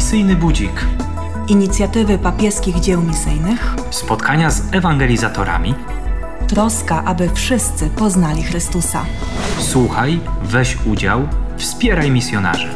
Misyjny 0.00 0.36
Budzik. 0.36 0.72
Inicjatywy 1.48 2.18
papieskich 2.18 2.80
dzieł 2.80 3.02
misyjnych. 3.02 3.74
Spotkania 3.90 4.50
z 4.50 4.74
ewangelizatorami. 4.74 5.74
Troska, 6.48 7.04
aby 7.04 7.30
wszyscy 7.34 7.90
poznali 7.90 8.42
Chrystusa. 8.42 9.06
Słuchaj, 9.58 10.20
weź 10.42 10.76
udział, 10.86 11.28
wspieraj 11.56 12.10
misjonarzy. 12.10 12.68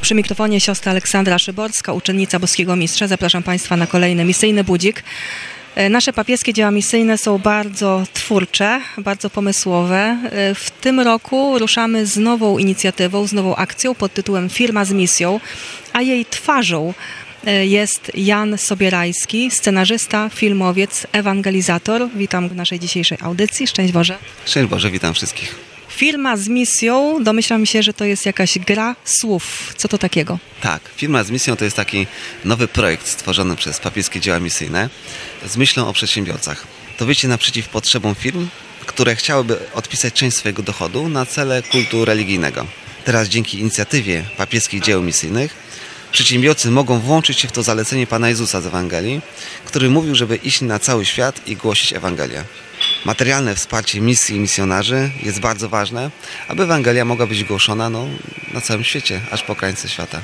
Przy 0.00 0.14
mikrofonie 0.14 0.60
siostra 0.60 0.92
Aleksandra 0.92 1.38
Szyborska, 1.38 1.92
uczennica 1.92 2.38
Boskiego 2.38 2.76
Mistrza. 2.76 3.06
Zapraszam 3.06 3.42
Państwa 3.42 3.76
na 3.76 3.86
kolejny 3.86 4.24
misyjny 4.24 4.64
budzik. 4.64 5.04
E, 5.76 5.88
Nasze 5.88 6.12
papieskie 6.12 6.52
dzieła 6.52 6.70
misyjne 6.70 7.18
są 7.18 7.38
bardzo 7.38 8.04
twórcze, 8.12 8.80
bardzo 8.98 9.30
pomysłowe. 9.30 10.18
E, 10.32 10.54
W 10.54 10.70
tym 10.70 11.00
roku 11.00 11.58
ruszamy 11.58 12.06
z 12.06 12.16
nową 12.16 12.58
inicjatywą, 12.58 13.26
z 13.26 13.32
nową 13.32 13.56
akcją 13.56 13.94
pod 13.94 14.12
tytułem 14.14 14.48
Firma 14.50 14.84
z 14.84 14.92
misją, 14.92 15.40
a 15.92 16.02
jej 16.02 16.26
twarzą 16.26 16.94
e, 17.46 17.66
jest 17.66 18.12
Jan 18.14 18.58
Sobierajski, 18.58 19.50
scenarzysta, 19.50 20.28
filmowiec, 20.28 21.06
ewangelizator. 21.12 22.08
Witam 22.14 22.48
w 22.48 22.54
naszej 22.56 22.78
dzisiejszej 22.80 23.18
audycji. 23.20 23.66
Szczęść 23.66 23.92
Boże. 23.92 24.18
Szczęść 24.46 24.70
Boże, 24.70 24.90
witam 24.90 25.14
wszystkich. 25.14 25.54
Firma 25.96 26.36
z 26.36 26.48
misją, 26.48 27.24
domyślam 27.24 27.66
się, 27.66 27.82
że 27.82 27.92
to 27.92 28.04
jest 28.04 28.26
jakaś 28.26 28.58
gra 28.58 28.96
słów. 29.04 29.74
Co 29.76 29.88
to 29.88 29.98
takiego? 29.98 30.38
Tak, 30.60 30.82
firma 30.96 31.24
z 31.24 31.30
misją 31.30 31.56
to 31.56 31.64
jest 31.64 31.76
taki 31.76 32.06
nowy 32.44 32.68
projekt 32.68 33.06
stworzony 33.06 33.56
przez 33.56 33.78
papieskie 33.80 34.20
dzieła 34.20 34.40
misyjne 34.40 34.90
z 35.46 35.56
myślą 35.56 35.88
o 35.88 35.92
przedsiębiorcach. 35.92 36.66
To 36.96 37.06
wyjście 37.06 37.28
naprzeciw 37.28 37.68
potrzebom 37.68 38.14
firm, 38.14 38.48
które 38.86 39.16
chciałyby 39.16 39.58
odpisać 39.74 40.14
część 40.14 40.36
swojego 40.36 40.62
dochodu 40.62 41.08
na 41.08 41.26
cele 41.26 41.62
kultu 41.62 42.04
religijnego. 42.04 42.66
Teraz 43.04 43.28
dzięki 43.28 43.60
inicjatywie 43.60 44.24
papieskich 44.36 44.82
dzieł 44.82 45.02
misyjnych 45.02 45.66
przedsiębiorcy 46.12 46.70
mogą 46.70 47.00
włączyć 47.00 47.40
się 47.40 47.48
w 47.48 47.52
to 47.52 47.62
zalecenie 47.62 48.06
Pana 48.06 48.28
Jezusa 48.28 48.60
z 48.60 48.66
Ewangelii, 48.66 49.20
który 49.64 49.90
mówił, 49.90 50.14
żeby 50.14 50.36
iść 50.36 50.60
na 50.60 50.78
cały 50.78 51.04
świat 51.04 51.48
i 51.48 51.56
głosić 51.56 51.92
Ewangelię. 51.92 52.44
Materialne 53.06 53.54
wsparcie 53.54 54.00
misji 54.00 54.36
i 54.36 54.40
misjonarzy 54.40 55.10
jest 55.22 55.40
bardzo 55.40 55.68
ważne, 55.68 56.10
aby 56.48 56.62
Ewangelia 56.62 57.04
mogła 57.04 57.26
być 57.26 57.44
głoszona 57.44 57.90
no, 57.90 58.08
na 58.54 58.60
całym 58.60 58.84
świecie, 58.84 59.20
aż 59.30 59.42
po 59.42 59.56
krańce 59.56 59.88
świata. 59.88 60.20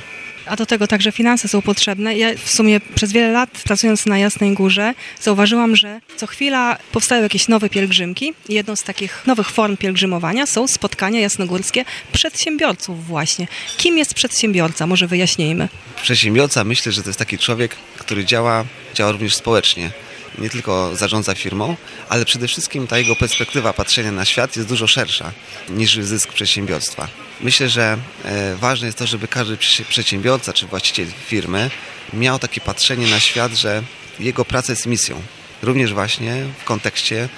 A 0.47 0.57
do 0.57 0.67
tego 0.67 0.87
także 0.87 1.13
finanse 1.13 1.49
są 1.49 1.63
potrzebne. 1.63 2.17
Ja 2.17 2.29
w 2.45 2.51
sumie 2.51 2.81
przez 2.95 3.13
wiele 3.13 3.33
lat 3.33 3.51
pracując 3.51 4.07
na 4.07 4.19
Jasnej 4.19 4.55
Górze 4.55 4.95
zauważyłam, 5.21 5.77
że 5.77 6.01
co 6.17 6.27
chwila 6.27 6.79
powstają 6.93 7.23
jakieś 7.23 7.49
nowe 7.49 7.69
pielgrzymki 7.69 8.35
i 8.49 8.55
jedną 8.55 8.77
z 8.77 8.83
takich 8.83 9.23
nowych 9.27 9.51
form 9.51 9.77
pielgrzymowania 9.77 10.47
są 10.47 10.69
spotkania 10.69 11.21
jasnogórskie 11.21 11.85
przedsiębiorców 12.13 13.07
właśnie. 13.07 13.49
Kim 13.77 13.99
jest 13.99 14.15
przedsiębiorca? 14.15 14.87
Może 14.87 15.07
wyjaśnijmy. 15.07 15.69
Przedsiębiorca 16.03 16.65
myślę, 16.65 16.93
że 16.93 17.03
to 17.03 17.09
jest 17.09 17.19
taki 17.19 17.39
człowiek, 17.39 17.77
który 17.99 18.25
działa, 18.25 18.65
działa 18.95 19.13
również 19.13 19.35
społecznie. 19.35 19.91
Nie 20.39 20.51
tylko 20.51 20.97
zarządza 20.97 21.35
firmą, 21.35 21.77
ale 22.09 22.25
przede 22.25 22.49
wszystkim 22.49 22.87
ta 22.87 22.99
jego 22.99 23.17
perspektywa 23.17 23.73
patrzenia 23.73 24.13
na 24.13 24.25
świat 24.25 24.57
jest 24.57 24.69
dużo 24.69 24.87
szersza 24.87 25.33
niż 25.69 25.95
zysk 25.97 26.33
przedsiębiorstwa. 26.33 27.09
Myślę, 27.41 27.69
że 27.69 27.99
e, 28.25 28.57
ważne 28.57 28.87
jest 28.87 28.99
to, 28.99 29.07
żeby 29.07 29.29
każdy 29.29 29.57
przedsiębiorca 29.89 30.53
czy 30.53 30.67
właściciel 30.67 31.07
firmy 31.27 31.71
miał 32.13 32.39
takie 32.39 32.61
patrzenie 32.61 33.07
na 33.07 33.21
świat, 33.21 33.53
że 33.53 33.83
jego 34.21 34.45
praca 34.45 34.73
jest 34.73 34.87
misją. 34.87 35.23
Również 35.63 35.95
właśnie 35.95 36.45
w 36.61 36.65
kontekście 36.65 37.29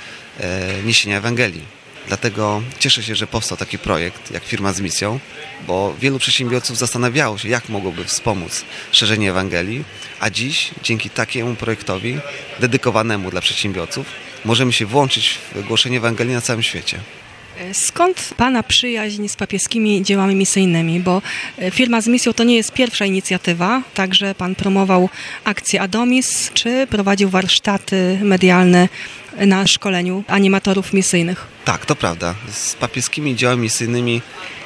e, 0.41 0.83
niesienia 0.85 1.19
Ewangelii. 1.19 1.74
Dlatego 2.09 2.63
cieszę 2.79 3.03
się, 3.03 3.15
że 3.15 3.27
powstał 3.27 3.59
taki 3.59 3.79
projekt 3.79 4.31
jak 4.31 4.45
Firma 4.45 4.73
z 4.73 4.81
Misją, 4.81 5.21
bo 5.67 5.95
wielu 6.01 6.19
przedsiębiorców 6.19 6.79
zastanawiało 6.79 7.39
się, 7.39 7.49
jak 7.49 7.69
mogłoby 7.69 8.05
wspomóc 8.05 8.65
szerzenie 8.93 9.31
Ewangelii, 9.31 9.85
a 10.21 10.31
dziś 10.31 10.71
dzięki 10.83 11.11
takiemu 11.11 11.55
projektowi 11.55 12.19
dedykowanemu 12.61 13.31
dla 13.31 13.41
przedsiębiorców 13.41 14.07
możemy 14.45 14.73
się 14.73 14.87
włączyć 14.87 15.39
w 15.55 15.63
głoszenie 15.63 15.97
Ewangelii 15.97 16.35
na 16.35 16.41
całym 16.41 16.63
świecie. 16.63 17.01
Skąd 17.73 18.35
Pana 18.37 18.63
przyjaźń 18.63 19.29
z 19.29 19.37
papieskimi 19.37 20.03
dziełami 20.03 20.35
misyjnymi? 20.35 21.01
Bo 21.01 21.23
e, 21.59 21.71
firma 21.71 22.01
z 22.01 22.07
misją 22.07 22.33
to 22.33 22.45
nie 22.45 22.57
jest 22.57 22.73
pierwsza 22.73 23.05
inicjatywa, 23.05 23.83
także 23.95 24.35
Pan 24.35 24.55
promował 24.55 25.09
akcję 25.45 25.81
Adomis, 25.81 26.51
czy 26.55 26.87
prowadził 26.91 27.29
warsztaty 27.29 28.19
medialne 28.23 28.89
na 29.47 29.67
szkoleniu 29.67 30.25
animatorów 30.29 30.93
misyjnych. 30.93 31.54
Tak, 31.65 31.87
to 31.87 31.97
prawda. 31.97 32.35
Z 32.53 32.75
papieskimi 32.75 33.37
dziełami 33.37 33.63
misyjnymi 33.63 34.23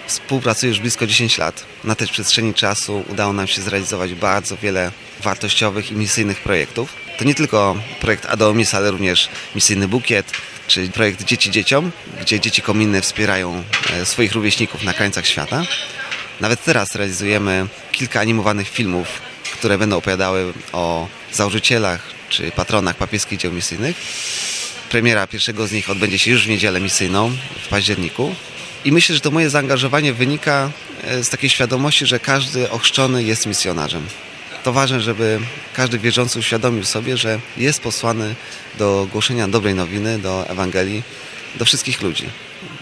współpracuję 0.06 0.70
już 0.70 0.80
blisko 0.80 1.06
10 1.06 1.38
lat. 1.38 1.64
Na 1.84 1.94
tej 1.94 2.08
przestrzeni 2.08 2.54
czasu 2.54 3.04
udało 3.08 3.32
nam 3.32 3.46
się 3.46 3.62
zrealizować 3.62 4.14
bardzo 4.14 4.56
wiele 4.56 4.92
wartościowych 5.20 5.92
i 5.92 5.94
misyjnych 5.94 6.40
projektów. 6.40 6.94
To 7.18 7.24
nie 7.24 7.34
tylko 7.34 7.76
projekt 8.00 8.26
Adomis, 8.26 8.74
ale 8.74 8.90
również 8.90 9.28
misyjny 9.54 9.88
bukiet, 9.88 10.32
czyli 10.66 10.90
projekt 10.90 11.24
Dzieci 11.24 11.50
Dzieciom, 11.50 11.92
gdzie 12.20 12.40
dzieci 12.40 12.62
kominne 12.62 13.00
wspierają 13.00 13.64
e, 13.90 14.06
swoich 14.06 14.32
rówieśników 14.32 14.82
na 14.82 14.94
krańcach 14.94 15.26
świata. 15.26 15.62
Nawet 16.40 16.64
teraz 16.64 16.94
realizujemy 16.94 17.66
kilka 17.92 18.20
animowanych 18.20 18.68
filmów, 18.68 19.08
które 19.52 19.78
będą 19.78 19.96
opowiadały 19.96 20.52
o 20.72 21.08
założycielach 21.32 22.02
czy 22.28 22.50
patronach 22.50 22.96
papieskich 22.96 23.38
dzieł 23.38 23.52
misyjnych. 23.52 23.96
Premiera 24.90 25.26
pierwszego 25.26 25.66
z 25.66 25.72
nich 25.72 25.90
odbędzie 25.90 26.18
się 26.18 26.30
już 26.30 26.46
w 26.46 26.48
niedzielę 26.48 26.80
misyjną 26.80 27.32
w 27.64 27.68
październiku. 27.68 28.34
I 28.84 28.92
myślę, 28.92 29.14
że 29.14 29.20
to 29.20 29.30
moje 29.30 29.50
zaangażowanie 29.50 30.12
wynika 30.12 30.70
e, 31.04 31.24
z 31.24 31.28
takiej 31.28 31.50
świadomości, 31.50 32.06
że 32.06 32.20
każdy 32.20 32.70
ochrzczony 32.70 33.24
jest 33.24 33.46
misjonarzem. 33.46 34.06
To 34.64 34.72
ważne, 34.72 35.00
żeby 35.00 35.40
każdy 35.74 35.98
wierzący 35.98 36.38
uświadomił 36.38 36.84
sobie, 36.84 37.16
że 37.16 37.40
jest 37.56 37.80
posłany 37.80 38.34
do 38.78 39.08
głoszenia 39.12 39.48
dobrej 39.48 39.74
nowiny, 39.74 40.18
do 40.18 40.48
Ewangelii, 40.48 41.02
do 41.56 41.64
wszystkich 41.64 42.02
ludzi. 42.02 42.24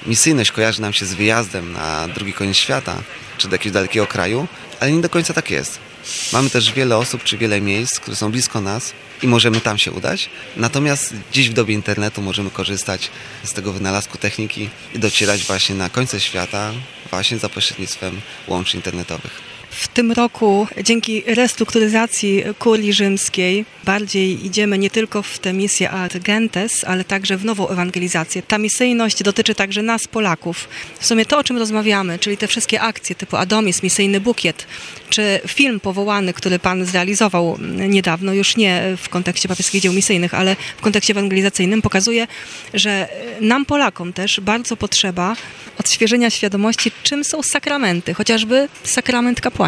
Misyjność 0.07 0.53
kojarzy 0.53 0.83
nam 0.83 0.93
się 0.93 1.07
z 1.07 1.15
wyjazdem 1.15 1.73
na 1.73 2.09
drugi 2.09 2.33
koniec 2.33 2.57
świata, 2.57 3.03
czy 3.39 3.49
do 3.49 3.55
jakiegoś 3.55 3.75
dalekiego 3.75 4.07
kraju, 4.07 4.49
ale 4.81 4.93
nie 4.93 5.01
do 5.01 5.09
końca 5.09 5.35
tak 5.35 5.51
jest. 5.51 5.86
Mamy 6.33 6.51
też 6.51 6.73
wiele 6.73 6.97
osób, 6.97 7.25
czy 7.25 7.39
wiele 7.39 7.61
miejsc, 7.61 8.01
które 8.01 8.17
są 8.17 8.31
blisko 8.31 8.61
nas 8.61 8.93
i 9.23 9.27
możemy 9.29 9.61
tam 9.61 9.79
się 9.79 9.93
udać. 9.93 10.31
Natomiast 10.57 11.15
dziś 11.33 11.51
w 11.51 11.53
dobie 11.53 11.75
internetu 11.75 12.23
możemy 12.23 12.51
korzystać 12.51 13.11
z 13.45 13.53
tego 13.53 13.73
wynalazku 13.73 14.19
techniki 14.19 14.69
i 14.95 14.99
docierać 14.99 15.45
właśnie 15.45 15.75
na 15.75 15.91
końce 15.91 16.21
świata 16.21 16.73
właśnie 17.11 17.39
za 17.39 17.49
pośrednictwem 17.49 18.21
łączy 18.49 18.77
internetowych. 18.77 19.56
W 19.79 19.89
tym 19.89 20.13
roku 20.13 20.67
dzięki 20.83 21.23
restrukturyzacji 21.27 22.45
kurii 22.59 22.93
rzymskiej 22.93 23.65
bardziej 23.85 24.47
idziemy 24.47 24.79
nie 24.79 24.91
tylko 24.91 25.23
w 25.23 25.39
tę 25.39 25.53
misję 25.53 25.91
ad 25.91 26.19
gentes, 26.19 26.85
ale 26.85 27.05
także 27.05 27.37
w 27.37 27.45
nową 27.45 27.69
ewangelizację. 27.69 28.43
Ta 28.43 28.59
misyjność 28.59 29.23
dotyczy 29.23 29.55
także 29.55 29.83
nas, 29.83 30.09
Polaków. 30.09 30.69
W 31.01 31.07
sumie 31.07 31.27
to, 31.27 31.39
o 31.39 31.45
czym 31.45 31.59
rozmawiamy, 31.59 32.19
czyli 32.19 32.37
te 32.37 32.47
wszystkie 32.47 32.81
akcje 32.81 33.17
typu 33.17 33.37
Adomis, 33.37 33.83
misyjny 33.83 34.21
bukiet, 34.21 34.67
czy 35.11 35.41
film 35.47 35.81
powołany, 35.81 36.33
który 36.33 36.59
Pan 36.59 36.87
zrealizował 36.87 37.59
niedawno, 37.89 38.33
już 38.33 38.57
nie 38.57 38.83
w 38.97 39.09
kontekście 39.09 39.49
papieskich 39.49 39.83
dzieł 39.83 39.93
misyjnych, 39.93 40.35
ale 40.35 40.57
w 40.79 40.81
kontekście 40.81 41.13
ewangelizacyjnym, 41.13 41.83
pokazuje, 41.83 42.27
że 42.75 43.09
nam, 43.41 43.65
Polakom 43.65 44.13
też 44.13 44.41
bardzo 44.41 44.77
potrzeba 44.77 45.37
odświeżenia 45.79 46.31
świadomości, 46.31 46.93
czym 47.03 47.25
są 47.25 47.43
sakramenty, 47.43 48.15
chociażby 48.15 48.69
sakrament 48.85 49.41
kapłaństwa. 49.41 49.66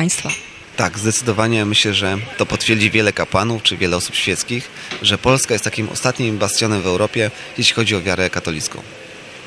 Tak, 0.77 0.99
zdecydowanie 0.99 1.65
myślę, 1.65 1.95
że 1.95 2.19
to 2.37 2.47
potwierdzi 2.47 2.91
wiele 2.91 3.13
kapłanów 3.13 3.63
czy 3.63 3.77
wiele 3.77 3.97
osób 3.97 4.15
świeckich, 4.15 4.71
że 5.03 5.19
Polska 5.19 5.55
jest 5.55 5.65
takim 5.65 5.89
ostatnim 5.89 6.39
bastionem 6.39 6.83
w 6.83 6.87
Europie, 6.87 7.31
jeśli 7.59 7.75
chodzi 7.75 7.97
o 7.97 8.03
wiarę 8.03 8.31
katolicką. 8.31 8.83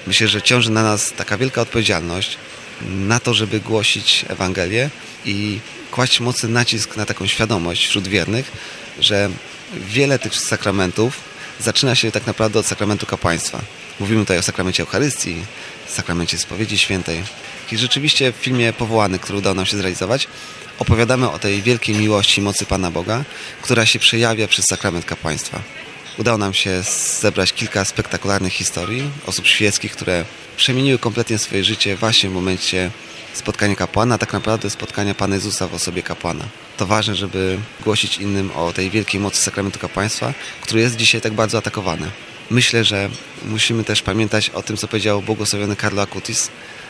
Myślę, 0.07 0.27
że 0.27 0.41
ciąży 0.41 0.71
na 0.71 0.83
nas 0.83 1.13
taka 1.17 1.37
wielka 1.37 1.61
odpowiedzialność 1.61 2.37
na 2.81 3.19
to, 3.19 3.33
żeby 3.33 3.59
głosić 3.59 4.25
Ewangelię 4.29 4.89
i 5.25 5.59
kłaść 5.91 6.19
mocny 6.19 6.49
nacisk 6.49 6.97
na 6.97 7.05
taką 7.05 7.27
świadomość 7.27 7.87
wśród 7.87 8.07
wiernych, 8.07 8.51
że 8.99 9.29
wiele 9.73 10.19
tych 10.19 10.35
sakramentów 10.35 11.19
zaczyna 11.59 11.95
się 11.95 12.11
tak 12.11 12.27
naprawdę 12.27 12.59
od 12.59 12.65
sakramentu 12.65 13.05
kapłaństwa. 13.05 13.61
Mówimy 13.99 14.21
tutaj 14.21 14.37
o 14.37 14.43
sakramencie 14.43 14.83
Eucharystii, 14.83 15.35
sakramencie 15.87 16.37
spowiedzi 16.37 16.77
świętej. 16.77 17.23
I 17.71 17.77
rzeczywiście 17.77 18.31
w 18.31 18.35
filmie 18.35 18.73
Powołany, 18.73 19.19
który 19.19 19.37
udało 19.39 19.55
nam 19.55 19.65
się 19.65 19.77
zrealizować, 19.77 20.27
opowiadamy 20.79 21.31
o 21.31 21.39
tej 21.39 21.61
wielkiej 21.61 21.95
miłości 21.95 22.41
i 22.41 22.43
mocy 22.43 22.65
Pana 22.65 22.91
Boga, 22.91 23.23
która 23.61 23.85
się 23.85 23.99
przejawia 23.99 24.47
przez 24.47 24.65
sakrament 24.65 25.05
kapłaństwa. 25.05 25.61
Udało 26.17 26.37
nam 26.37 26.53
się 26.53 26.83
zebrać 27.21 27.53
kilka 27.53 27.85
spektakularnych 27.85 28.53
historii 28.53 29.11
osób 29.25 29.47
świeckich, 29.47 29.91
które 29.91 30.25
przemieniły 30.57 30.99
kompletnie 30.99 31.37
swoje 31.37 31.63
życie 31.63 31.95
właśnie 31.95 32.29
w 32.29 32.33
momencie 32.33 32.91
spotkania 33.33 33.75
kapłana, 33.75 34.15
a 34.15 34.17
tak 34.17 34.33
naprawdę 34.33 34.69
spotkania 34.69 35.15
Pana 35.15 35.35
Jezusa 35.35 35.67
w 35.67 35.73
osobie 35.73 36.03
kapłana. 36.03 36.45
To 36.77 36.85
ważne, 36.85 37.15
żeby 37.15 37.59
głosić 37.83 38.17
innym 38.17 38.51
o 38.51 38.73
tej 38.73 38.89
wielkiej 38.89 39.19
mocy 39.21 39.41
sakramentu 39.41 39.79
kapłaństwa, 39.79 40.33
który 40.61 40.81
jest 40.81 40.95
dzisiaj 40.95 41.21
tak 41.21 41.33
bardzo 41.33 41.57
atakowany. 41.57 42.11
Myślę, 42.49 42.83
że 42.83 43.09
musimy 43.45 43.83
też 43.83 44.01
pamiętać 44.01 44.49
o 44.49 44.63
tym, 44.63 44.77
co 44.77 44.87
powiedział 44.87 45.21
błogosławiony 45.21 45.75
Carlo 45.75 46.01
Acutis, 46.01 46.49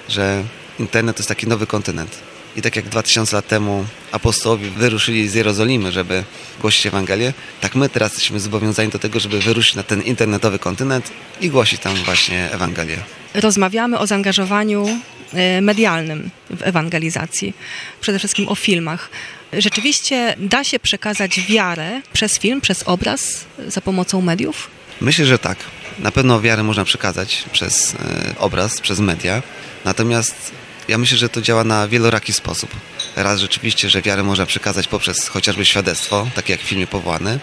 że 0.10 0.44
internet 0.80 1.16
to 1.16 1.22
jest 1.22 1.30
taki 1.30 1.48
nowy 1.48 1.68
kontynent. 1.68 2.18
I 2.56 2.62
tak 2.62 2.76
jak 2.76 2.86
2000 2.90 3.36
lat 3.36 3.48
temu 3.48 3.86
apostołowie 4.12 4.70
wyruszyli 4.70 5.30
z 5.30 5.34
Jerozolimy, 5.34 5.92
żeby 5.92 6.24
głosić 6.62 6.86
Ewangelię, 6.86 7.34
tak 7.62 7.76
my 7.76 7.90
teraz 7.90 8.12
jesteśmy 8.12 8.40
zobowiązani 8.40 8.90
do 8.90 9.00
tego, 9.00 9.20
żeby 9.20 9.40
wyruszyć 9.40 9.76
na 9.76 9.84
ten 9.84 10.02
internetowy 10.02 10.60
kontynent 10.60 11.12
i 11.42 11.50
głosić 11.50 11.82
tam 11.82 11.96
właśnie 11.96 12.52
Ewangelię. 12.52 12.98
Rozmawiamy 13.34 14.00
o 14.00 14.08
zaangażowaniu 14.08 15.00
e, 15.34 15.62
medialnym 15.62 16.30
w 16.50 16.62
ewangelizacji, 16.64 17.54
przede 18.02 18.20
wszystkim 18.20 18.50
o 18.50 18.56
filmach. 18.56 19.10
Rzeczywiście 19.54 20.36
da 20.38 20.64
się 20.64 20.80
przekazać 20.80 21.42
wiarę 21.42 22.02
przez 22.14 22.40
film, 22.40 22.62
przez 22.62 22.84
obraz, 22.84 23.46
za 23.68 23.82
pomocą 23.82 24.22
mediów? 24.22 24.70
Myślę, 25.02 25.26
że 25.26 25.40
tak. 25.40 25.58
Na 26.00 26.12
pewno 26.12 26.42
wiarę 26.42 26.64
można 26.64 26.86
przekazać 26.86 27.46
przez 27.52 27.96
e, 27.96 28.34
obraz, 28.38 28.82
przez 28.82 29.00
media. 29.00 29.42
Natomiast 29.86 30.52
ja 30.88 30.98
myślę, 30.98 31.18
że 31.18 31.30
to 31.30 31.42
działa 31.42 31.64
na 31.64 31.88
wieloraki 31.88 32.34
sposób. 32.34 32.70
Raz 33.16 33.40
rzeczywiście, 33.40 33.90
że 33.90 34.02
wiarę 34.02 34.24
można 34.24 34.46
przekazać 34.46 34.88
poprzez 34.88 35.28
chociażby 35.28 35.66
świadectwo, 35.66 36.28
takie 36.36 36.54
jak 36.54 36.62
w 36.62 36.66
filmie 36.66 36.88
Powołany, 36.88 37.40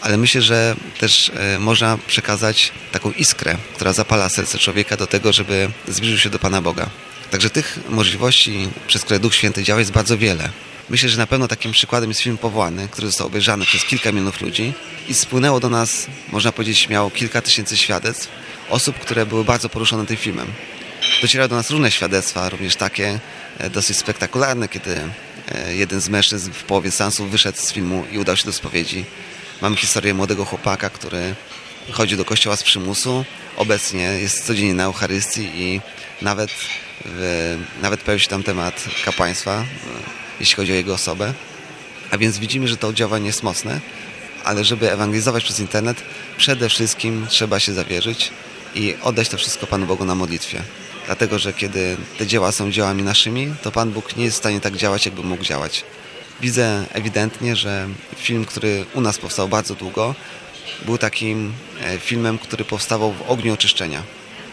ale 0.00 0.16
myślę, 0.16 0.42
że 0.42 0.76
też 0.98 1.32
e, 1.36 1.58
można 1.58 1.98
przekazać 2.06 2.72
taką 2.92 3.12
iskrę, 3.12 3.56
która 3.74 3.92
zapala 3.92 4.28
serce 4.28 4.58
człowieka 4.58 4.96
do 4.96 5.06
tego, 5.06 5.32
żeby 5.32 5.70
zbliżył 5.88 6.18
się 6.18 6.30
do 6.30 6.38
Pana 6.38 6.62
Boga. 6.62 6.90
Także 7.30 7.50
tych 7.50 7.78
możliwości, 7.88 8.68
przez 8.86 9.02
które 9.02 9.20
Duch 9.20 9.34
Święty 9.34 9.62
działa, 9.62 9.80
jest 9.80 9.92
bardzo 9.92 10.18
wiele. 10.18 10.48
Myślę, 10.90 11.08
że 11.08 11.18
na 11.18 11.26
pewno 11.26 11.48
takim 11.48 11.72
przykładem 11.72 12.10
jest 12.10 12.20
film 12.20 12.38
Powołany, 12.38 12.88
który 12.88 13.06
został 13.06 13.26
obejrzany 13.26 13.64
przez 13.64 13.84
kilka 13.84 14.12
milionów 14.12 14.40
ludzi 14.40 14.72
i 15.08 15.14
spłynęło 15.14 15.60
do 15.60 15.70
nas, 15.70 16.06
można 16.32 16.52
powiedzieć 16.52 16.78
śmiało, 16.78 17.10
kilka 17.10 17.42
tysięcy 17.42 17.76
świadectw 17.76 18.28
osób, 18.70 18.98
które 18.98 19.26
były 19.26 19.44
bardzo 19.44 19.68
poruszone 19.68 20.06
tym 20.06 20.16
filmem. 20.16 20.52
Docierały 21.22 21.48
do 21.48 21.56
nas 21.56 21.70
różne 21.70 21.90
świadectwa, 21.90 22.48
również 22.48 22.76
takie 22.76 23.20
e, 23.58 23.70
dosyć 23.70 23.96
spektakularne, 23.96 24.68
kiedy 24.68 24.96
e, 25.54 25.74
jeden 25.74 26.00
z 26.00 26.08
mężczyzn 26.08 26.52
w 26.52 26.62
połowie 26.62 26.90
seansu 26.90 27.26
wyszedł 27.26 27.58
z 27.58 27.72
filmu 27.72 28.04
i 28.12 28.18
udał 28.18 28.36
się 28.36 28.44
do 28.44 28.52
spowiedzi. 28.52 29.04
Mamy 29.62 29.76
historię 29.76 30.14
młodego 30.14 30.44
chłopaka, 30.44 30.90
który 30.90 31.34
chodzi 31.90 32.16
do 32.16 32.24
kościoła 32.24 32.56
z 32.56 32.62
przymusu, 32.62 33.24
obecnie 33.56 34.02
jest 34.02 34.46
codziennie 34.46 34.74
na 34.74 34.84
Eucharystii 34.84 35.50
i 35.54 35.80
nawet, 36.22 36.50
w, 37.04 37.58
nawet 37.82 38.00
pojawił 38.00 38.20
się 38.20 38.28
tam 38.28 38.42
temat 38.42 38.84
kapłaństwa, 39.04 39.64
jeśli 40.40 40.56
chodzi 40.56 40.72
o 40.72 40.74
jego 40.74 40.94
osobę. 40.94 41.34
A 42.10 42.18
więc 42.18 42.38
widzimy, 42.38 42.68
że 42.68 42.76
to 42.76 42.92
działanie 42.92 43.26
jest 43.26 43.42
mocne, 43.42 43.80
ale 44.44 44.64
żeby 44.64 44.92
ewangelizować 44.92 45.44
przez 45.44 45.60
internet, 45.60 46.02
przede 46.36 46.68
wszystkim 46.68 47.26
trzeba 47.28 47.60
się 47.60 47.72
zawierzyć 47.72 48.30
i 48.74 48.94
oddać 49.02 49.28
to 49.28 49.36
wszystko 49.36 49.66
Panu 49.66 49.86
Bogu 49.86 50.04
na 50.04 50.14
modlitwie. 50.14 50.62
Dlatego, 51.06 51.38
że 51.38 51.52
kiedy 51.52 51.96
te 52.18 52.26
dzieła 52.26 52.52
są 52.52 52.70
dziełami 52.70 53.02
naszymi, 53.02 53.54
to 53.62 53.72
Pan 53.72 53.90
Bóg 53.90 54.16
nie 54.16 54.24
jest 54.24 54.36
w 54.36 54.38
stanie 54.38 54.60
tak 54.60 54.76
działać, 54.76 55.06
jakby 55.06 55.22
mógł 55.22 55.44
działać. 55.44 55.84
Widzę 56.40 56.86
ewidentnie, 56.92 57.56
że 57.56 57.88
film, 58.16 58.44
który 58.44 58.84
u 58.94 59.00
nas 59.00 59.18
powstał 59.18 59.48
bardzo 59.48 59.74
długo, 59.74 60.14
był 60.86 60.98
takim 60.98 61.52
e, 61.80 61.98
filmem, 61.98 62.38
który 62.38 62.64
powstawał 62.64 63.12
w 63.12 63.22
ogniu 63.30 63.54
oczyszczenia. 63.54 64.02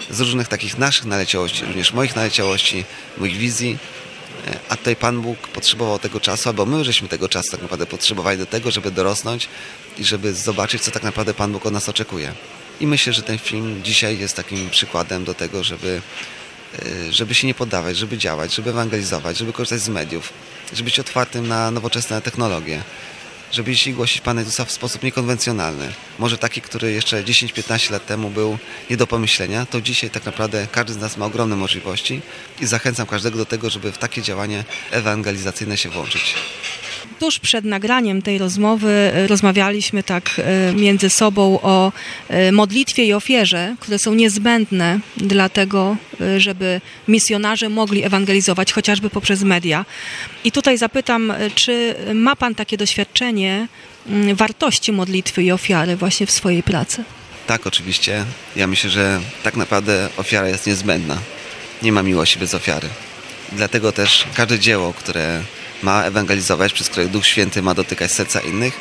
Z 0.09 0.19
różnych 0.19 0.47
takich 0.47 0.77
naszych 0.77 1.05
naleciałości, 1.05 1.65
również 1.65 1.93
moich 1.93 2.15
naleciałości, 2.15 2.85
moich 3.17 3.37
wizji, 3.37 3.77
a 4.69 4.77
tutaj 4.77 4.95
Pan 4.95 5.21
Bóg 5.21 5.47
potrzebował 5.47 5.99
tego 5.99 6.19
czasu, 6.19 6.49
albo 6.49 6.65
my 6.65 6.83
żeśmy 6.83 7.07
tego 7.07 7.29
czasu 7.29 7.51
tak 7.51 7.61
naprawdę 7.61 7.85
potrzebowali 7.85 8.37
do 8.37 8.45
tego, 8.45 8.71
żeby 8.71 8.91
dorosnąć 8.91 9.49
i 9.97 10.03
żeby 10.03 10.33
zobaczyć, 10.33 10.81
co 10.81 10.91
tak 10.91 11.03
naprawdę 11.03 11.33
Pan 11.33 11.51
Bóg 11.51 11.65
od 11.65 11.73
nas 11.73 11.89
oczekuje. 11.89 12.33
I 12.79 12.87
myślę, 12.87 13.13
że 13.13 13.21
ten 13.21 13.37
film 13.37 13.83
dzisiaj 13.83 14.19
jest 14.19 14.35
takim 14.35 14.69
przykładem 14.69 15.23
do 15.23 15.33
tego, 15.33 15.63
żeby, 15.63 16.01
e, 17.07 17.11
żeby 17.11 17.33
się 17.33 17.47
nie 17.47 17.53
poddawać, 17.53 17.97
żeby 17.97 18.17
działać, 18.17 18.55
żeby 18.55 18.69
ewangelizować, 18.69 19.37
żeby 19.37 19.53
korzystać 19.53 19.81
z 19.81 19.89
mediów, 19.89 20.33
żeby 20.73 20.83
być 20.83 20.99
otwartym 20.99 21.47
na 21.47 21.71
nowoczesne 21.71 22.21
technologie, 22.21 22.83
żeby 23.53 23.71
jeśli 23.71 23.93
głosić 23.93 24.21
Pana 24.21 24.41
Jezusa 24.41 24.65
w 24.65 24.71
sposób 24.71 25.03
niekonwencjonalny. 25.03 25.93
Może 26.19 26.37
taki, 26.37 26.61
który 26.61 26.91
jeszcze 26.91 27.23
10-15 27.23 27.91
lat 27.91 28.05
temu 28.05 28.29
był 28.29 28.57
nie 28.89 28.97
do 28.97 29.07
pomyślenia, 29.07 29.65
to 29.65 29.81
dzisiaj 29.81 30.09
tak 30.09 30.25
naprawdę 30.25 30.67
każdy 30.71 30.93
z 30.93 30.97
nas 30.97 31.17
ma 31.17 31.25
ogromne 31.25 31.55
możliwości 31.55 32.21
i 32.61 32.65
zachęcam 32.65 33.07
każdego 33.07 33.37
do 33.37 33.45
tego, 33.45 33.69
żeby 33.69 33.91
w 33.91 33.97
takie 33.97 34.21
działanie 34.21 34.63
ewangelizacyjne 34.91 35.77
się 35.77 35.89
włączyć. 35.89 36.35
Tuż 37.19 37.39
przed 37.39 37.65
nagraniem 37.65 38.21
tej 38.21 38.37
rozmowy 38.37 38.89
e, 38.89 39.27
rozmawialiśmy 39.27 40.03
tak 40.03 40.31
e, 40.37 40.73
między 40.73 41.09
sobą 41.09 41.59
o 41.61 41.91
e, 42.29 42.51
modlitwie 42.51 43.05
i 43.05 43.13
ofierze, 43.13 43.75
które 43.79 43.99
są 43.99 44.13
niezbędne 44.13 44.99
dla 45.17 45.49
tego, 45.49 45.97
żeby 46.37 46.81
misjonarze 47.07 47.69
mogli 47.69 48.03
ewangelizować 48.03 48.73
chociażby 48.73 49.09
poprzez 49.09 49.43
media. 49.43 49.85
I 50.43 50.51
tutaj 50.51 50.77
zapytam, 50.77 51.33
czy 51.55 51.95
ma 52.13 52.35
Pan 52.35 52.55
takie 52.55 52.77
doświadczenie 52.77 53.67
mm, 54.07 54.35
wartości 54.35 54.91
modlitwy 54.91 55.43
i 55.43 55.51
ofiary 55.51 55.95
właśnie 55.95 56.25
w 56.27 56.31
swojej 56.31 56.63
pracy? 56.63 57.03
Tak, 57.47 57.67
oczywiście. 57.67 58.25
Ja 58.55 58.67
myślę, 58.67 58.89
że 58.89 59.19
tak 59.43 59.55
naprawdę 59.55 60.09
ofiara 60.17 60.47
jest 60.47 60.67
niezbędna. 60.67 61.17
Nie 61.81 61.91
ma 61.91 62.03
miłości 62.03 62.39
bez 62.39 62.53
ofiary. 62.53 62.89
Dlatego 63.51 63.91
też 63.91 64.25
każde 64.33 64.59
dzieło, 64.59 64.93
które 64.93 65.41
ma 65.83 66.03
ewangelizować, 66.03 66.73
przez 66.73 66.89
które 66.89 67.07
Duch 67.07 67.25
Święty 67.25 67.61
ma 67.61 67.73
dotykać 67.73 68.11
serca 68.11 68.39
innych, 68.39 68.79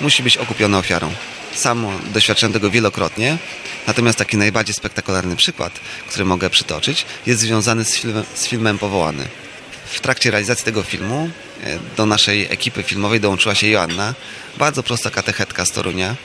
musi 0.00 0.22
być 0.22 0.36
okupiony 0.36 0.76
ofiarą. 0.76 1.12
Sam 1.54 1.86
doświadczyłem 2.12 2.52
tego 2.52 2.70
wielokrotnie, 2.70 3.38
natomiast 3.86 4.18
taki 4.18 4.36
najbardziej 4.36 4.74
spektakularny 4.74 5.36
przykład, 5.36 5.80
który 6.08 6.24
mogę 6.24 6.50
przytoczyć, 6.50 7.06
jest 7.26 7.40
związany 7.40 7.84
z 7.84 7.94
filmem, 7.94 8.24
z 8.34 8.46
filmem 8.46 8.78
Powołany. 8.78 9.28
W 9.86 10.00
trakcie 10.00 10.30
realizacji 10.30 10.64
tego 10.64 10.82
filmu 10.82 11.30
e, 11.64 11.78
do 11.96 12.06
naszej 12.06 12.44
ekipy 12.50 12.82
filmowej 12.82 13.20
dołączyła 13.20 13.54
się 13.54 13.66
Joanna, 13.66 14.14
bardzo 14.58 14.82
prosta 14.82 15.10
katechetka 15.10 15.64
z 15.64 15.70
Torunia, 15.70 16.16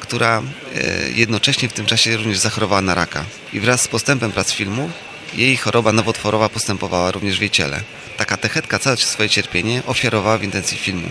która 0.00 0.42
e, 0.74 1.10
jednocześnie 1.10 1.68
w 1.68 1.72
tym 1.72 1.86
czasie 1.86 2.16
również 2.16 2.38
zachorowała 2.38 2.82
na 2.82 2.94
raka. 2.94 3.24
I 3.52 3.60
wraz 3.60 3.82
z 3.82 3.88
postępem 3.88 4.32
prac 4.32 4.52
filmu 4.52 4.90
jej 5.36 5.56
choroba 5.56 5.92
nowotworowa 5.92 6.48
postępowała 6.48 7.10
również 7.10 7.38
w 7.38 7.40
jej 7.40 7.50
ciele. 7.50 7.80
Ta 8.16 8.24
katechetka 8.24 8.78
całe 8.78 8.96
swoje 8.96 9.28
cierpienie 9.28 9.82
ofiarowała 9.86 10.38
w 10.38 10.42
intencji 10.42 10.78
filmu, 10.78 11.08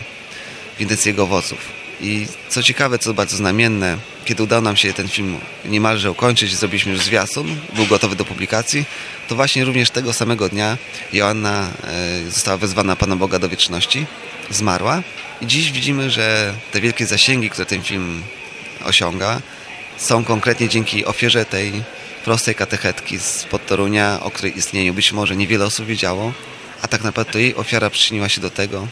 w 0.77 0.81
intencji 0.81 1.09
jego 1.09 1.23
owoców. 1.23 1.59
I 2.01 2.27
co 2.49 2.63
ciekawe, 2.63 2.99
co 2.99 3.13
bardzo 3.13 3.37
znamienne, 3.37 3.97
kiedy 4.25 4.43
udało 4.43 4.61
nam 4.61 4.75
się 4.75 4.93
ten 4.93 5.07
film 5.07 5.39
niemalże 5.65 6.11
ukończyć, 6.11 6.55
zrobiliśmy 6.55 6.91
już 6.91 7.01
zwiastun, 7.01 7.55
był 7.75 7.85
gotowy 7.85 8.15
do 8.15 8.25
publikacji, 8.25 8.85
to 9.27 9.35
właśnie 9.35 9.65
również 9.65 9.89
tego 9.89 10.13
samego 10.13 10.49
dnia 10.49 10.77
Joanna 11.13 11.69
e, 11.83 12.31
została 12.31 12.57
wezwana 12.57 12.95
Pana 12.95 13.15
Boga 13.15 13.39
do 13.39 13.49
wieczności, 13.49 14.05
zmarła 14.49 15.03
i 15.41 15.47
dziś 15.47 15.71
widzimy, 15.71 16.11
że 16.11 16.53
te 16.71 16.81
wielkie 16.81 17.05
zasięgi, 17.05 17.49
które 17.49 17.65
ten 17.65 17.83
film 17.83 18.23
osiąga, 18.85 19.41
są 19.97 20.23
konkretnie 20.23 20.69
dzięki 20.69 21.05
ofierze 21.05 21.45
tej 21.45 21.83
prostej 22.25 22.55
katechetki 22.55 23.19
z 23.19 23.43
Podtorunia, 23.43 24.19
o 24.23 24.31
której 24.31 24.57
istnieniu 24.57 24.93
być 24.93 25.13
może 25.13 25.35
niewiele 25.35 25.65
osób 25.65 25.85
wiedziało, 25.85 26.33
a 26.81 26.87
tak 26.87 27.03
naprawdę 27.03 27.33
to 27.33 27.39
jej 27.39 27.55
ofiara 27.55 27.89
przyczyniła 27.89 28.29
się 28.29 28.41
do 28.41 28.49
tego, 28.49 28.87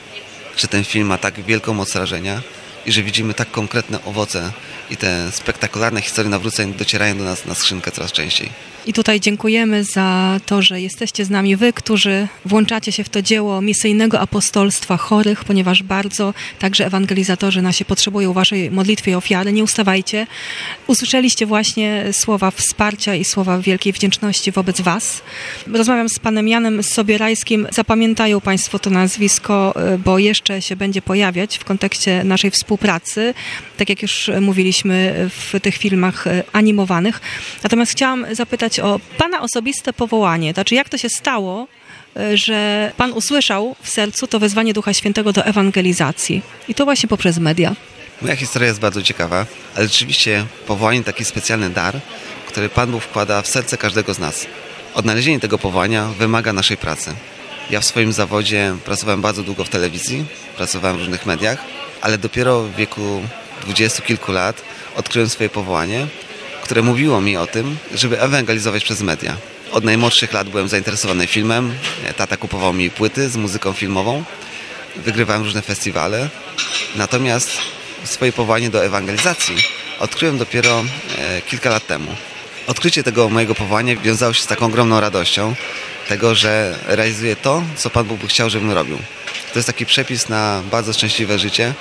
że 0.57 0.67
ten 0.67 0.83
film 0.83 1.07
ma 1.07 1.17
tak 1.17 1.41
wielką 1.41 1.73
moc 1.73 1.95
rażenia 1.95 2.41
i 2.85 2.91
że 2.91 3.03
widzimy 3.03 3.33
tak 3.33 3.51
konkretne 3.51 4.03
owoce 4.05 4.51
i 4.89 4.97
te 4.97 5.31
spektakularne 5.31 6.01
historie 6.01 6.29
nawróceń 6.29 6.73
docierają 6.73 7.17
do 7.17 7.23
nas 7.23 7.45
na 7.45 7.55
skrzynkę 7.55 7.91
coraz 7.91 8.11
częściej. 8.11 8.49
I 8.85 8.93
tutaj 8.93 9.19
dziękujemy 9.19 9.83
za 9.83 10.39
to, 10.45 10.61
że 10.61 10.81
jesteście 10.81 11.25
z 11.25 11.29
nami 11.29 11.55
wy, 11.55 11.73
którzy 11.73 12.27
włączacie 12.45 12.91
się 12.91 13.03
w 13.03 13.09
to 13.09 13.21
dzieło 13.21 13.61
misyjnego 13.61 14.19
apostolstwa 14.19 14.97
chorych, 14.97 15.43
ponieważ 15.43 15.83
bardzo 15.83 16.33
także 16.59 16.85
ewangelizatorzy 16.85 17.61
nasi 17.61 17.85
potrzebują 17.85 18.33
waszej 18.33 18.71
modlitwy 18.71 19.11
i 19.11 19.15
ofiary. 19.15 19.53
Nie 19.53 19.63
ustawajcie. 19.63 20.27
Usłyszeliście 20.87 21.45
właśnie 21.45 22.05
słowa 22.11 22.51
wsparcia 22.51 23.15
i 23.15 23.25
słowa 23.25 23.59
wielkiej 23.59 23.93
wdzięczności 23.93 24.51
wobec 24.51 24.81
was. 24.81 25.21
Rozmawiam 25.67 26.09
z 26.09 26.19
panem 26.19 26.47
Janem 26.47 26.83
Sobierajskim. 26.83 27.67
Zapamiętają 27.71 28.41
państwo 28.41 28.79
to 28.79 28.89
nazwisko, 28.89 29.73
bo 30.05 30.19
jeszcze 30.19 30.61
się 30.61 30.75
będzie 30.75 31.01
pojawiać 31.01 31.57
w 31.57 31.63
kontekście 31.63 32.23
naszej 32.23 32.51
współpracy, 32.51 33.33
tak 33.77 33.89
jak 33.89 34.01
już 34.01 34.31
mówiliśmy 34.41 35.29
w 35.29 35.59
tych 35.59 35.75
filmach 35.75 36.25
animowanych. 36.53 37.21
Natomiast 37.63 37.91
chciałam 37.91 38.25
zapytać 38.31 38.72
o 38.79 38.99
Pana 39.17 39.41
osobiste 39.41 39.93
powołanie. 39.93 40.53
Znaczy, 40.53 40.75
jak 40.75 40.89
to 40.89 40.97
się 40.97 41.09
stało, 41.09 41.67
e, 42.17 42.37
że 42.37 42.91
Pan 42.97 43.11
usłyszał 43.11 43.75
w 43.81 43.89
sercu 43.89 44.27
to 44.27 44.39
wezwanie 44.39 44.73
Ducha 44.73 44.93
Świętego 44.93 45.33
do 45.33 45.45
ewangelizacji? 45.45 46.41
I 46.67 46.75
to 46.75 46.85
właśnie 46.85 47.09
poprzez 47.09 47.37
media. 47.37 47.75
Moja 48.21 48.35
historia 48.35 48.67
jest 48.67 48.79
bardzo 48.79 49.03
ciekawa, 49.03 49.45
ale 49.75 49.87
rzeczywiście 49.87 50.45
powołanie 50.67 51.03
taki 51.03 51.25
specjalny 51.25 51.69
dar, 51.69 51.99
który 52.47 52.69
Pan 52.69 52.91
Bóg 52.91 53.03
wkłada 53.03 53.41
w 53.41 53.47
serce 53.47 53.77
każdego 53.77 54.13
z 54.13 54.19
nas. 54.19 54.47
Odnalezienie 54.93 55.39
tego 55.39 55.57
powołania 55.57 56.05
wymaga 56.05 56.53
naszej 56.53 56.77
pracy. 56.77 57.13
Ja 57.69 57.79
w 57.79 57.85
swoim 57.85 58.13
zawodzie 58.13 58.75
pracowałem 58.85 59.21
bardzo 59.21 59.43
długo 59.43 59.63
w 59.63 59.69
telewizji, 59.69 60.25
pracowałem 60.57 60.97
w 60.97 60.99
różnych 60.99 61.25
mediach, 61.25 61.57
ale 62.01 62.17
dopiero 62.17 62.63
w 62.63 62.75
wieku 62.75 63.21
dwudziestu 63.61 64.01
kilku 64.01 64.31
lat 64.31 64.61
odkryłem 64.95 65.29
swoje 65.29 65.49
powołanie 65.49 66.07
które 66.63 66.81
mówiło 66.81 67.21
mi 67.21 67.37
o 67.37 67.47
tym, 67.47 67.77
żeby 67.93 68.21
ewangelizować 68.21 68.83
przez 68.83 69.01
media. 69.01 69.37
Od 69.71 69.83
najmłodszych 69.83 70.33
lat 70.33 70.49
byłem 70.49 70.67
zainteresowany 70.67 71.27
filmem. 71.27 71.73
Tata 72.17 72.37
kupował 72.37 72.73
mi 72.73 72.89
płyty 72.89 73.29
z 73.29 73.35
muzyką 73.35 73.73
filmową. 73.73 74.23
Wygrywałem 74.95 75.43
różne 75.43 75.61
festiwale. 75.61 76.29
Natomiast 76.95 77.57
swoje 78.03 78.33
powołanie 78.33 78.69
do 78.69 78.85
ewangelizacji 78.85 79.55
odkryłem 79.99 80.37
dopiero 80.37 80.83
e, 81.17 81.41
kilka 81.41 81.69
lat 81.69 81.87
temu. 81.87 82.15
Odkrycie 82.67 83.03
tego 83.03 83.29
mojego 83.29 83.55
powołania 83.55 83.95
wiązało 83.95 84.33
się 84.33 84.43
z 84.43 84.47
taką 84.47 84.65
ogromną 84.65 84.99
radością 84.99 85.55
tego, 86.07 86.35
że 86.35 86.79
realizuję 86.87 87.35
to, 87.35 87.63
co 87.75 87.89
Pan 87.89 88.05
Bóg 88.05 88.19
chciał, 88.27 88.49
żebym 88.49 88.71
robił. 88.71 88.97
To 89.53 89.59
jest 89.59 89.67
taki 89.67 89.85
przepis 89.85 90.29
na 90.29 90.61
bardzo 90.71 90.93
szczęśliwe 90.93 91.39
życie, 91.39 91.73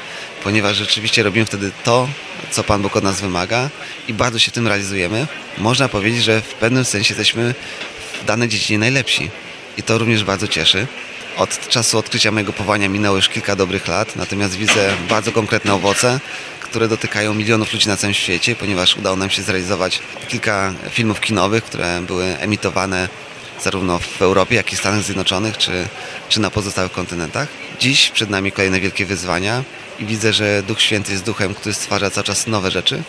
ponieważ 0.44 0.76
rzeczywiście 0.76 1.22
robimy 1.22 1.46
wtedy 1.46 1.70
to, 1.84 2.08
co 2.50 2.64
Pan 2.64 2.82
Bóg 2.82 2.96
od 2.96 3.04
nas 3.04 3.20
wymaga 3.20 3.70
i 4.08 4.14
bardzo 4.14 4.38
się 4.38 4.50
tym 4.50 4.68
realizujemy. 4.68 5.26
Można 5.58 5.88
powiedzieć, 5.88 6.22
że 6.22 6.40
w 6.40 6.54
pewnym 6.54 6.84
sensie 6.84 7.14
jesteśmy 7.14 7.54
w 8.22 8.24
danej 8.24 8.48
dziedzinie 8.48 8.78
najlepsi. 8.78 9.30
I 9.76 9.82
to 9.82 9.98
również 9.98 10.24
bardzo 10.24 10.48
cieszy. 10.48 10.86
Od 11.36 11.68
czasu 11.68 11.98
odkrycia 11.98 12.32
mojego 12.32 12.52
powołania 12.52 12.88
minęło 12.88 13.16
już 13.16 13.28
kilka 13.28 13.56
dobrych 13.56 13.88
lat, 13.88 14.16
natomiast 14.16 14.56
widzę 14.56 14.96
bardzo 15.08 15.32
konkretne 15.32 15.74
owoce, 15.74 16.20
które 16.60 16.88
dotykają 16.88 17.34
milionów 17.34 17.72
ludzi 17.72 17.88
na 17.88 17.96
całym 17.96 18.14
świecie, 18.14 18.56
ponieważ 18.56 18.96
udało 18.96 19.16
nam 19.16 19.30
się 19.30 19.42
zrealizować 19.42 20.00
kilka 20.28 20.74
filmów 20.90 21.20
kinowych, 21.20 21.64
które 21.64 22.00
były 22.06 22.24
emitowane 22.24 23.08
zarówno 23.62 23.98
w 23.98 24.22
Europie, 24.22 24.56
jak 24.56 24.72
i 24.72 24.76
Stanach 24.76 25.02
Zjednoczonych, 25.02 25.58
czy, 25.58 25.88
czy 26.28 26.40
na 26.40 26.50
pozostałych 26.50 26.92
kontynentach. 26.92 27.48
Dziś 27.80 28.10
przed 28.10 28.30
nami 28.30 28.52
kolejne 28.52 28.80
wielkie 28.80 29.06
wyzwania 29.06 29.64
i 29.98 30.06
widzę, 30.06 30.32
że 30.32 30.62
Duch 30.62 30.80
Święty 30.80 31.12
jest 31.12 31.24
duchem, 31.24 31.54
który 31.54 31.74
stwarza 31.74 32.10
cały 32.10 32.24
czas 32.24 32.46
nowe 32.46 32.70
rzeczy. 32.70 33.02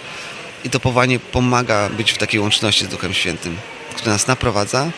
I 0.63 0.69
to 0.69 0.79
powołanie 0.79 1.19
pomaga 1.19 1.89
być 1.89 2.11
w 2.11 2.17
takiej 2.17 2.39
łączności 2.39 2.85
z 2.85 2.87
Duchem 2.87 3.13
Świętym, 3.13 3.57
który 3.95 4.11
nas 4.11 4.27
naprowadza 4.27 4.91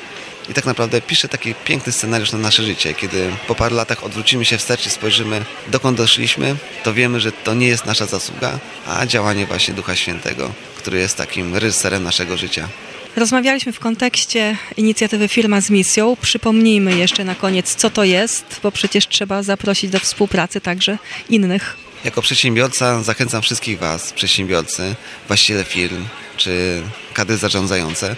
i 0.50 0.54
tak 0.54 0.66
naprawdę 0.66 1.02
pisze 1.02 1.30
taki 1.30 1.56
piękny 1.56 1.94
scenariusz 1.94 2.32
na 2.32 2.38
nasze 2.38 2.64
życie. 2.64 2.94
Kiedy 2.94 3.32
po 3.48 3.56
paru 3.56 3.76
latach 3.76 4.04
odwrócimy 4.04 4.46
się 4.46 4.58
wstecz 4.58 4.86
i 4.86 4.90
spojrzymy, 4.90 5.46
dokąd 5.68 5.98
doszliśmy, 5.98 6.56
to 6.84 6.94
wiemy, 6.94 7.20
że 7.20 7.32
to 7.32 7.54
nie 7.54 7.68
jest 7.68 7.86
nasza 7.86 8.06
zasługa, 8.06 8.60
a 8.88 9.06
działanie 9.06 9.46
właśnie 9.46 9.74
Ducha 9.74 9.96
Świętego, 9.96 10.52
który 10.78 11.00
jest 11.00 11.18
takim 11.18 11.56
reżyserem 11.56 12.04
naszego 12.04 12.38
życia. 12.38 12.68
Rozmawialiśmy 13.16 13.72
w 13.72 13.80
kontekście 13.80 14.58
inicjatywy 14.78 15.28
Firma 15.28 15.62
z 15.62 15.70
Misją. 15.70 16.16
Przypomnijmy 16.22 16.98
jeszcze 16.98 17.24
na 17.24 17.36
koniec, 17.36 17.76
co 17.76 17.90
to 17.90 18.04
jest, 18.04 18.46
bo 18.64 18.72
przecież 18.72 19.08
trzeba 19.08 19.44
zaprosić 19.44 19.92
do 19.92 20.00
współpracy 20.00 20.62
także 20.62 20.98
innych. 21.30 21.78
Jako 22.06 22.22
przedsiębiorca 22.22 23.04
zachęcam 23.04 23.42
wszystkich 23.42 23.80
Was, 23.80 24.14
przedsiębiorcy, 24.14 24.96
właściciele 25.28 25.64
firm 25.64 26.06
czy 26.38 26.82
kadry 27.14 27.38
zarządzające, 27.38 28.16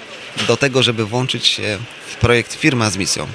do 0.47 0.57
tego, 0.57 0.83
żeby 0.83 1.05
włączyć 1.05 1.47
się 1.47 1.77
w 2.07 2.15
projekt 2.15 2.53
Firma 2.53 2.89
z 2.89 2.97
Misją. 2.97 3.27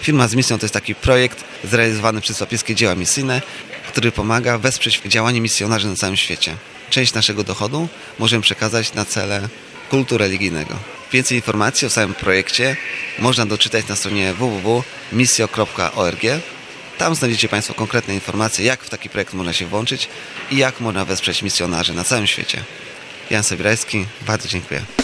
Firma 0.00 0.28
z 0.28 0.34
Misją 0.34 0.58
to 0.58 0.64
jest 0.64 0.74
taki 0.74 0.94
projekt 0.94 1.44
zrealizowany 1.64 2.20
przez 2.20 2.38
Papieskie 2.38 2.74
Dzieła 2.74 2.94
Misyjne, 2.94 3.42
który 3.88 4.12
pomaga 4.12 4.58
wesprzeć 4.58 5.00
działanie 5.06 5.40
misjonarzy 5.40 5.88
na 5.88 5.96
całym 5.96 6.16
świecie. 6.16 6.56
Część 6.90 7.14
naszego 7.14 7.44
dochodu 7.44 7.88
możemy 8.18 8.42
przekazać 8.42 8.94
na 8.94 9.04
cele 9.04 9.48
kultu 9.90 10.18
religijnego. 10.18 10.93
Więcej 11.14 11.38
informacji 11.38 11.86
o 11.86 11.90
całym 11.90 12.14
projekcie 12.14 12.76
można 13.18 13.46
doczytać 13.46 13.88
na 13.88 13.96
stronie 13.96 14.32
www.misjo.org. 14.32 16.20
Tam 16.98 17.14
znajdziecie 17.14 17.48
Państwo 17.48 17.74
konkretne 17.74 18.14
informacje, 18.14 18.64
jak 18.64 18.84
w 18.84 18.90
taki 18.90 19.08
projekt 19.08 19.34
można 19.34 19.52
się 19.52 19.66
włączyć 19.66 20.08
i 20.50 20.56
jak 20.56 20.80
można 20.80 21.04
wesprzeć 21.04 21.42
misjonarzy 21.42 21.94
na 21.94 22.04
całym 22.04 22.26
świecie. 22.26 22.64
Jan 23.30 23.42
Sobierajski, 23.42 24.06
bardzo 24.26 24.48
dziękuję. 24.48 25.03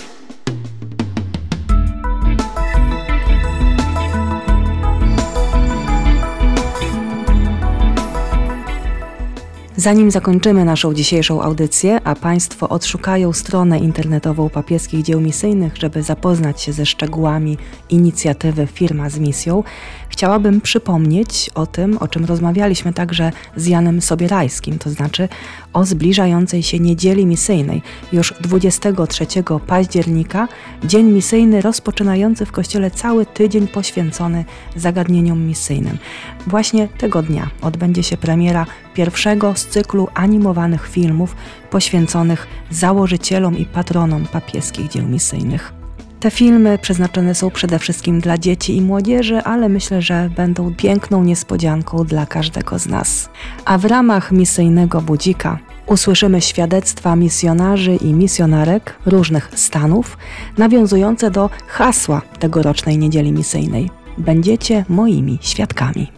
Zanim 9.80 10.10
zakończymy 10.10 10.64
naszą 10.64 10.94
dzisiejszą 10.94 11.42
audycję, 11.42 12.00
a 12.04 12.14
Państwo 12.14 12.68
odszukają 12.68 13.32
stronę 13.32 13.78
internetową 13.78 14.48
papieskich 14.48 15.02
dzieł 15.02 15.20
misyjnych, 15.20 15.76
żeby 15.76 16.02
zapoznać 16.02 16.62
się 16.62 16.72
ze 16.72 16.86
szczegółami 16.86 17.58
inicjatywy 17.90 18.66
Firma 18.66 19.10
z 19.10 19.18
Misją, 19.18 19.62
chciałabym 20.10 20.60
przypomnieć 20.60 21.50
o 21.54 21.66
tym, 21.66 21.98
o 21.98 22.08
czym 22.08 22.24
rozmawialiśmy 22.24 22.92
także 22.92 23.32
z 23.56 23.66
Janem 23.66 24.00
Sobierajskim, 24.00 24.78
to 24.78 24.90
znaczy 24.90 25.28
o 25.72 25.84
zbliżającej 25.84 26.62
się 26.62 26.78
niedzieli 26.78 27.26
misyjnej. 27.26 27.82
Już 28.12 28.34
23 28.40 29.26
października, 29.66 30.48
dzień 30.84 31.06
misyjny 31.06 31.60
rozpoczynający 31.60 32.46
w 32.46 32.52
kościele 32.52 32.90
cały 32.90 33.26
tydzień 33.26 33.68
poświęcony 33.68 34.44
zagadnieniom 34.76 35.46
misyjnym. 35.46 35.98
Właśnie 36.46 36.88
tego 36.88 37.22
dnia 37.22 37.50
odbędzie 37.62 38.02
się 38.02 38.16
premiera 38.16 38.66
pierwszego 38.94 39.54
z 39.54 39.66
cyklu 39.66 40.08
animowanych 40.14 40.88
filmów 40.88 41.36
poświęconych 41.70 42.46
założycielom 42.70 43.58
i 43.58 43.66
patronom 43.66 44.26
papieskich 44.26 44.88
dzieł 44.88 45.06
misyjnych. 45.06 45.79
Te 46.20 46.30
filmy 46.30 46.78
przeznaczone 46.78 47.34
są 47.34 47.50
przede 47.50 47.78
wszystkim 47.78 48.20
dla 48.20 48.38
dzieci 48.38 48.76
i 48.76 48.82
młodzieży, 48.82 49.42
ale 49.42 49.68
myślę, 49.68 50.02
że 50.02 50.30
będą 50.36 50.74
piękną 50.74 51.24
niespodzianką 51.24 52.04
dla 52.04 52.26
każdego 52.26 52.78
z 52.78 52.86
nas. 52.86 53.30
A 53.64 53.78
w 53.78 53.84
ramach 53.84 54.32
misyjnego 54.32 55.00
budzika 55.00 55.58
usłyszymy 55.86 56.40
świadectwa 56.40 57.16
misjonarzy 57.16 57.96
i 57.96 58.12
misjonarek 58.12 58.96
różnych 59.06 59.50
stanów, 59.54 60.18
nawiązujące 60.58 61.30
do 61.30 61.50
hasła 61.66 62.22
tegorocznej 62.38 62.98
niedzieli 62.98 63.32
misyjnej. 63.32 63.90
Będziecie 64.18 64.84
moimi 64.88 65.38
świadkami. 65.42 66.12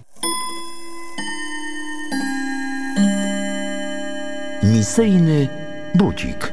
Misyjny 4.63 5.49
budzik. 5.95 6.53